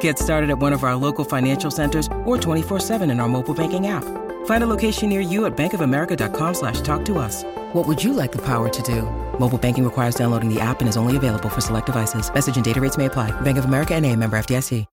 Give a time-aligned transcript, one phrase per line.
[0.00, 3.86] Get started at one of our local financial centers or 24-7 in our mobile banking
[3.86, 4.04] app.
[4.44, 7.44] Find a location near you at bankofamerica.com slash talk to us.
[7.72, 9.02] What would you like the power to do?
[9.38, 12.32] Mobile banking requires downloading the app and is only available for select devices.
[12.32, 13.30] Message and data rates may apply.
[13.40, 14.84] Bank of America and a member FDIC.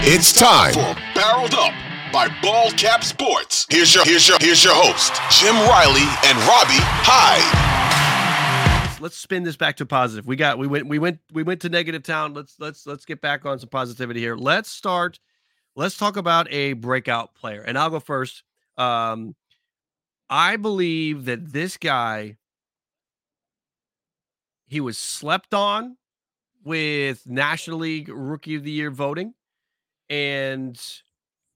[0.00, 1.74] It's time for Barreled Up
[2.12, 3.66] by Ball Cap Sports.
[3.68, 7.77] Here's your here's your here's your host, Jim Riley and Robbie Hyde
[9.00, 10.26] let's spin this back to positive.
[10.26, 12.34] We got we went we went we went to negative town.
[12.34, 14.36] Let's let's let's get back on some positivity here.
[14.36, 15.18] Let's start.
[15.76, 18.42] Let's talk about a breakout player, and I'll go first.
[18.76, 19.34] Um,
[20.28, 22.36] I believe that this guy
[24.66, 25.96] he was slept on
[26.64, 29.34] with National League Rookie of the Year voting,
[30.10, 30.78] and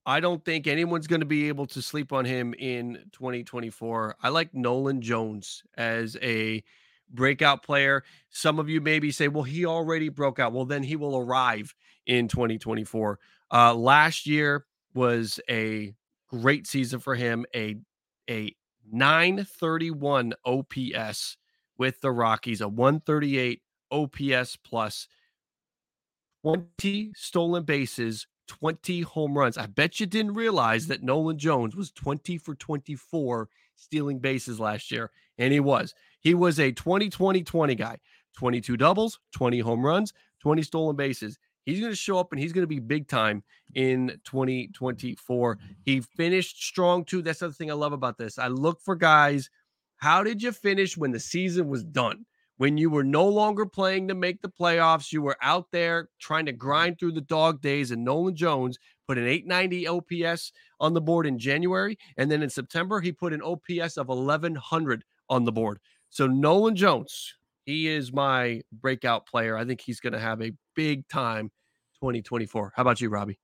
[0.06, 4.16] I don't think anyone's going to be able to sleep on him in 2024.
[4.22, 6.62] I like Nolan Jones as a
[7.12, 8.04] breakout player.
[8.30, 10.52] Some of you maybe say, well, he already broke out.
[10.52, 11.74] Well, then he will arrive
[12.06, 13.18] in 2024.
[13.52, 15.94] Uh, last year was a
[16.28, 17.76] great season for him, a,
[18.28, 18.54] a
[18.90, 21.36] 931 OPS
[21.78, 23.60] with the Rockies, a 138
[23.90, 25.08] OPS plus
[26.42, 29.56] 20 stolen bases, 20 home runs.
[29.56, 34.90] I bet you didn't realize that Nolan Jones was 20 for 24 stealing bases last
[34.90, 35.94] year, and he was.
[36.22, 37.98] He was a 20 20 20 guy
[38.36, 41.38] 22 doubles, 20 home runs, 20 stolen bases.
[41.64, 43.44] He's going to show up and he's going to be big time
[43.74, 45.58] in 2024.
[45.84, 47.22] He finished strong too.
[47.22, 48.38] That's the other thing I love about this.
[48.38, 49.48] I look for guys.
[49.96, 52.26] How did you finish when the season was done?
[52.56, 56.46] When you were no longer playing to make the playoffs, you were out there trying
[56.46, 57.90] to grind through the dog days.
[57.90, 61.98] And Nolan Jones put an 890 OPS on the board in January.
[62.16, 65.78] And then in September, he put an OPS of 1100 on the board.
[66.12, 69.56] So Nolan Jones, he is my breakout player.
[69.56, 71.50] I think he's going to have a big time
[72.00, 72.74] 2024.
[72.76, 73.38] How about you, Robbie?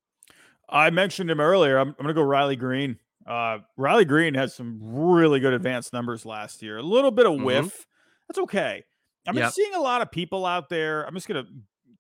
[0.68, 1.78] I mentioned him earlier.
[1.78, 2.98] I'm, I'm going to go Riley Greene.
[3.26, 6.76] Uh, Riley Greene had some really good advanced numbers last year.
[6.76, 7.44] A little bit of mm-hmm.
[7.44, 7.66] whiff.
[7.66, 7.82] Mm-hmm.
[8.28, 8.84] That's okay.
[9.26, 9.52] I've been yep.
[9.54, 11.04] seeing a lot of people out there.
[11.04, 11.50] I'm just going to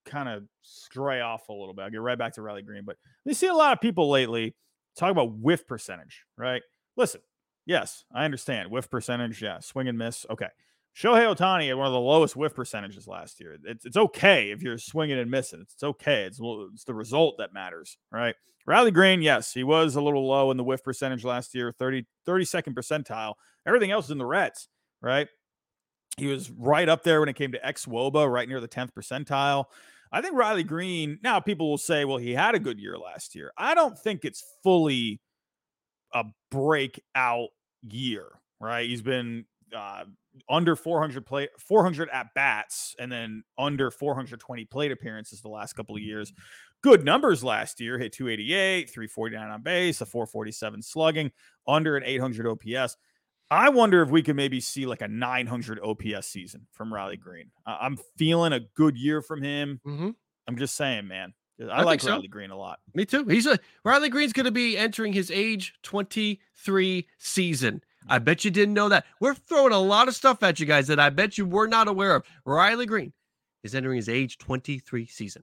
[0.04, 1.82] kind of stray off a little bit.
[1.82, 4.54] I'll get right back to Riley Greene, but we see a lot of people lately
[4.98, 6.60] talk about whiff percentage, right?
[6.94, 7.22] Listen,
[7.68, 8.70] Yes, I understand.
[8.70, 9.60] Whiff percentage, yeah.
[9.60, 10.24] Swing and miss.
[10.30, 10.48] Okay.
[10.96, 13.58] Shohei Ohtani had one of the lowest whiff percentages last year.
[13.62, 15.60] It's, it's okay if you're swinging and missing.
[15.60, 16.22] It's, it's okay.
[16.22, 16.40] It's,
[16.72, 18.34] it's the result that matters, right?
[18.66, 22.06] Riley Greene, yes, he was a little low in the whiff percentage last year, 30,
[22.26, 23.34] 32nd percentile.
[23.66, 24.68] Everything else is in the Reds,
[25.02, 25.28] right?
[26.16, 29.66] He was right up there when it came to xwOBA, right near the 10th percentile.
[30.10, 33.34] I think Riley Greene, now people will say, well, he had a good year last
[33.34, 33.52] year.
[33.58, 35.20] I don't think it's fully
[36.14, 37.48] a breakout
[37.82, 38.26] year,
[38.60, 38.88] right?
[38.88, 39.44] He's been
[39.74, 40.04] uh,
[40.48, 45.96] under 400 play 400 at bats and then under 420 plate appearances the last couple
[45.96, 46.32] of years.
[46.82, 51.32] Good numbers last year, hit 288, 349 on base, a 447 slugging,
[51.66, 52.96] under an 800 OPS.
[53.50, 57.50] I wonder if we could maybe see like a 900 OPS season from Riley Greene.
[57.66, 59.80] Uh, I'm feeling a good year from him.
[59.86, 60.10] Mm-hmm.
[60.46, 61.32] I'm just saying, man.
[61.60, 62.10] I, I like so.
[62.12, 62.80] Riley Greene a lot.
[62.94, 63.24] Me too.
[63.24, 67.82] He's a Riley Greene's going to be entering his age 23 season.
[68.08, 69.04] I bet you didn't know that.
[69.20, 71.88] We're throwing a lot of stuff at you guys that I bet you were not
[71.88, 72.24] aware of.
[72.44, 73.12] Riley Greene
[73.62, 75.42] is entering his age 23 season.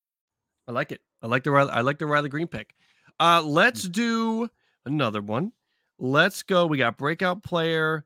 [0.67, 1.01] I like it.
[1.21, 2.73] I like the Riley, I like the Riley Greene pick.
[3.19, 4.49] Uh, let's do
[4.85, 5.51] another one.
[5.99, 6.65] Let's go.
[6.65, 8.05] We got breakout player.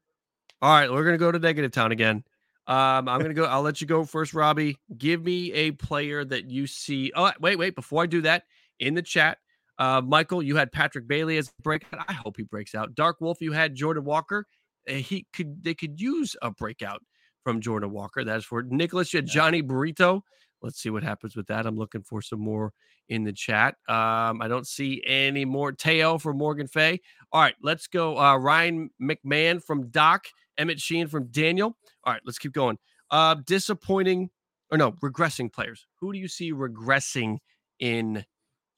[0.61, 2.23] All right, we're gonna go to negative town again.
[2.67, 3.45] Um, I'm gonna go.
[3.45, 4.77] I'll let you go first, Robbie.
[4.97, 7.11] Give me a player that you see.
[7.15, 7.75] Oh, wait, wait.
[7.75, 8.43] Before I do that,
[8.79, 9.37] in the chat,
[9.77, 12.05] uh, Michael, you had Patrick Bailey as breakout.
[12.07, 12.95] I hope he breaks out.
[12.95, 14.47] Dark Wolf, you had Jordan Walker.
[14.89, 15.63] Uh, he could.
[15.63, 17.01] They could use a breakout
[17.43, 18.23] from Jordan Walker.
[18.23, 19.13] That's for Nicholas.
[19.13, 20.23] You had Johnny Brito.
[20.61, 21.65] Let's see what happens with that.
[21.65, 22.73] I'm looking for some more
[23.09, 23.75] in the chat.
[23.87, 25.71] Um, I don't see any more.
[25.71, 27.01] Teo from Morgan Fay.
[27.31, 28.17] All right, let's go.
[28.17, 30.25] Uh, Ryan McMahon from Doc.
[30.57, 31.77] Emmett Sheehan from Daniel.
[32.03, 32.77] All right, let's keep going.
[33.11, 34.29] Uh, disappointing
[34.71, 35.85] or no, regressing players.
[35.99, 37.37] Who do you see regressing
[37.79, 38.25] in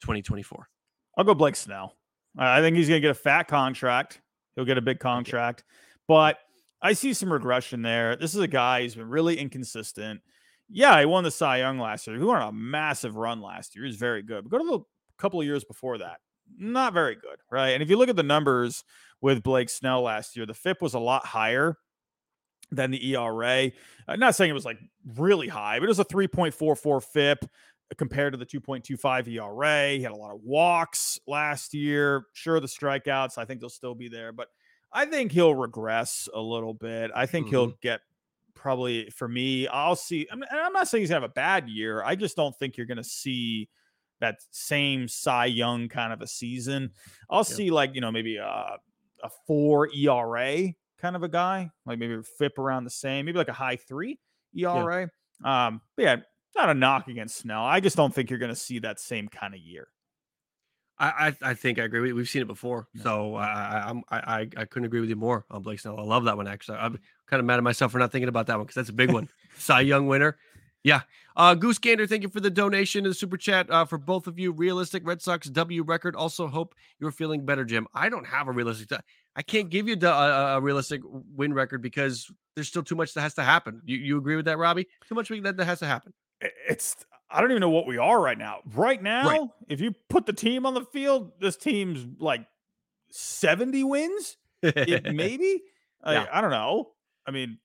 [0.02, 0.68] 2024?
[1.16, 1.96] I'll go Blake Snell.
[2.36, 4.20] I think he's going to get a fat contract.
[4.54, 6.04] He'll get a big contract, okay.
[6.06, 6.38] but
[6.82, 8.16] I see some regression there.
[8.16, 10.20] This is a guy who's been really inconsistent.
[10.70, 12.16] Yeah, he won the Cy Young last year.
[12.16, 13.84] He won a massive run last year.
[13.84, 14.44] He's very good.
[14.44, 14.80] But go to the
[15.18, 16.18] couple of years before that,
[16.58, 17.70] not very good, right?
[17.70, 18.84] And if you look at the numbers
[19.20, 21.76] with Blake Snell last year, the FIP was a lot higher
[22.70, 23.70] than the ERA.
[24.06, 24.78] I'm not saying it was like
[25.16, 27.44] really high, but it was a 3.44 FIP
[27.96, 29.90] compared to the 2.25 ERA.
[29.90, 32.24] He had a lot of walks last year.
[32.34, 34.48] Sure, the strikeouts, I think they'll still be there, but
[34.92, 37.10] I think he'll regress a little bit.
[37.14, 37.54] I think mm-hmm.
[37.54, 38.00] he'll get
[38.58, 40.26] probably for me, I'll see.
[40.30, 42.02] I'm, I'm not saying he's gonna have a bad year.
[42.02, 43.68] I just don't think you're gonna see
[44.20, 46.90] that same Cy Young kind of a season.
[47.30, 47.56] I'll yeah.
[47.56, 50.68] see like you know maybe a, a four ERA
[51.00, 54.18] kind of a guy, like maybe FIP around the same, maybe like a high three
[54.54, 55.08] ERA.
[55.44, 55.66] Yeah.
[55.66, 56.16] Um, but yeah,
[56.56, 57.64] not a knock against Snell.
[57.64, 59.88] I just don't think you're going to see that same kind of year.
[61.00, 62.12] I, I, I think I agree.
[62.12, 63.02] We've seen it before, yeah.
[63.02, 65.98] so I, I I I couldn't agree with you more on Blake Snell.
[65.98, 66.48] I love that one.
[66.48, 68.88] Actually, I'm kind of mad at myself for not thinking about that one because that's
[68.88, 69.28] a big one.
[69.58, 70.36] Cy Young winner.
[70.84, 71.02] Yeah.
[71.36, 74.26] Uh, Goose Gander, thank you for the donation and the super chat uh, for both
[74.26, 74.52] of you.
[74.52, 76.16] Realistic Red Sox W record.
[76.16, 77.86] Also, hope you're feeling better, Jim.
[77.94, 78.90] I don't have a realistic.
[79.36, 83.20] I can't give you a, a, realistic win record because there's still too much that
[83.20, 83.80] has to happen.
[83.84, 84.88] You, you agree with that, Robbie?
[85.08, 86.12] Too much that, that has to happen.
[86.40, 86.96] It's
[87.30, 88.60] I don't even know what we are right now.
[88.74, 89.48] Right now, right.
[89.68, 92.46] if you put the team on the field, this team's like
[93.10, 95.62] 70 wins, maybe.
[96.06, 96.26] yeah.
[96.32, 96.90] I, I, don't know.
[97.26, 97.58] I mean,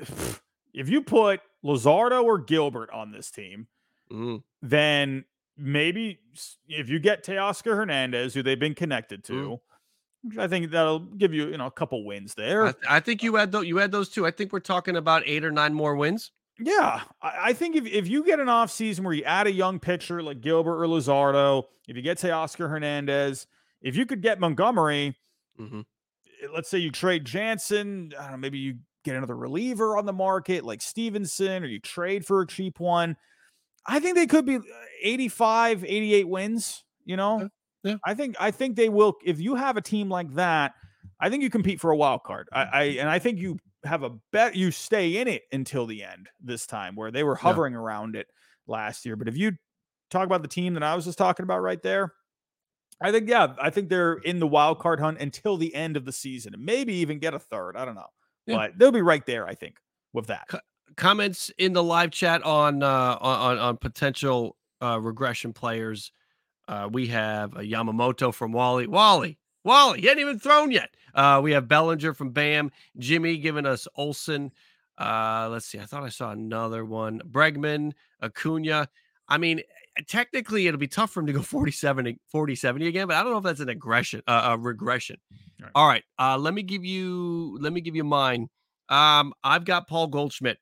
[0.72, 3.66] if you put Luzardo or Gilbert on this team,
[4.10, 4.42] mm.
[4.62, 5.24] then
[5.56, 6.20] maybe
[6.68, 10.38] if you get Teoscar Hernandez, who they've been connected to, mm.
[10.38, 12.66] I think that'll give you, you know, a couple wins there.
[12.66, 13.66] I, th- I think you had those.
[13.66, 14.26] You had those two.
[14.26, 16.30] I think we're talking about eight or nine more wins.
[16.58, 19.52] Yeah, I, I think if, if you get an off season where you add a
[19.52, 23.46] young pitcher like Gilbert or Luzardo, if you get Teoscar Hernandez,
[23.82, 25.16] if you could get Montgomery,
[25.60, 25.80] mm-hmm.
[26.42, 30.06] Eh, let's say you trade Jansen, I don't know, maybe you get another reliever on
[30.06, 33.16] the market like Stephenson, or you trade for a cheap one.
[33.86, 34.60] I think they could be uh,
[35.02, 36.84] 85, 88 wins.
[37.04, 37.50] You know,
[37.82, 37.96] yeah.
[38.04, 39.14] I think I think they will.
[39.24, 40.72] If you have a team like that,
[41.20, 42.48] I think you compete for a wild card.
[42.50, 46.02] I, I and I think you have a bet you stay in it until the
[46.02, 47.80] end this time, where they were hovering yeah.
[47.80, 48.26] around it
[48.66, 49.16] last year.
[49.16, 49.52] But if you
[50.10, 52.12] talk about the team that I was just talking about right there,
[53.00, 56.04] I think yeah, I think they're in the wild card hunt until the end of
[56.04, 57.76] the season, and maybe even get a third.
[57.76, 58.06] I don't know,
[58.46, 58.56] yeah.
[58.56, 59.46] but they'll be right there.
[59.46, 59.76] I think
[60.12, 60.48] with that.
[60.96, 66.12] comments in the live chat on uh, on on potential uh, regression players
[66.68, 68.86] uh, we have a Yamamoto from Wally.
[68.86, 70.90] Wally, Wally, he hadn't even thrown yet.
[71.14, 72.70] Uh, we have Bellinger from Bam.
[72.98, 74.52] Jimmy giving us Olson.
[74.98, 75.78] Uh, let's see.
[75.78, 77.20] I thought I saw another one.
[77.30, 78.88] Bregman, Acuna.
[79.28, 79.62] I mean,
[80.06, 83.32] technically, it'll be tough for him to go 47, 40, 70 again, but I don't
[83.32, 85.16] know if that's an aggression, uh, a regression.
[85.30, 85.72] All right.
[85.74, 86.04] All right.
[86.34, 88.48] Uh, let me give you, let me give you mine.
[88.88, 90.58] Um, I've got Paul Goldschmidt.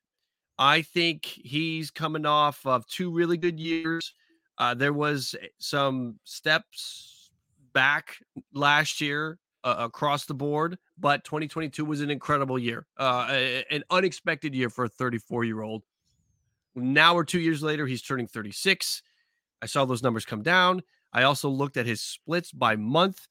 [0.58, 4.14] I think he's coming off of two really good years.
[4.58, 7.11] Uh, there was eh, some steps
[7.72, 8.18] back
[8.52, 13.26] last year uh, across the board, but 2022 was an incredible year, uh,
[13.70, 15.82] an unexpected year for a 34 year old.
[16.74, 19.02] Now we're two years later, he's turning 36.
[19.60, 20.82] I saw those numbers come down.
[21.12, 23.28] I also looked at his splits by month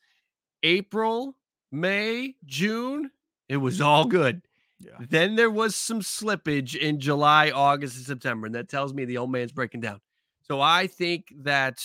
[0.64, 1.36] April,
[1.72, 3.12] May, June.
[3.50, 4.44] It was all good.
[4.80, 4.92] Yeah.
[5.00, 8.46] Then there was some slippage in July, August, and September.
[8.46, 10.00] And that tells me the old man's breaking down.
[10.44, 11.84] So I think that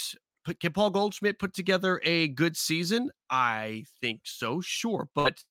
[0.60, 3.10] can Paul Goldschmidt put together a good season?
[3.30, 5.08] I think so, sure.
[5.14, 5.42] But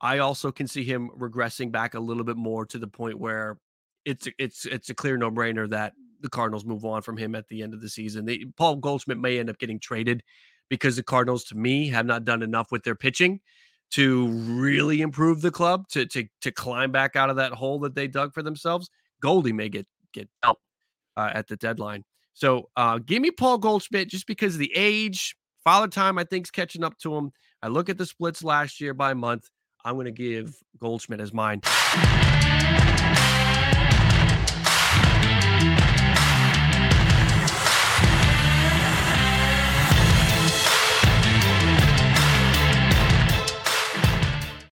[0.00, 3.58] I also can see him regressing back a little bit more to the point where
[4.04, 7.62] it's it's it's a clear no-brainer that the Cardinals move on from him at the
[7.62, 8.24] end of the season.
[8.24, 10.22] They, Paul Goldschmidt may end up getting traded
[10.68, 13.40] because the Cardinals, to me, have not done enough with their pitching
[13.92, 17.94] to really improve the club to to to climb back out of that hole that
[17.94, 18.88] they dug for themselves.
[19.20, 20.58] Goldie may get get out
[21.16, 22.04] uh, at the deadline.
[22.34, 25.36] So uh, give me Paul Goldschmidt just because of the age.
[25.64, 27.30] Father time, I think, is catching up to him.
[27.62, 29.48] I look at the splits last year by month.
[29.84, 31.60] I'm going to give Goldschmidt as mine.